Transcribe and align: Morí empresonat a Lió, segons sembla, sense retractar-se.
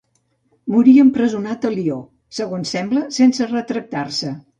Morí 0.75 0.93
empresonat 1.01 1.67
a 1.69 1.69
Lió, 1.75 1.97
segons 2.37 2.73
sembla, 2.77 3.05
sense 3.19 3.49
retractar-se. 3.53 4.33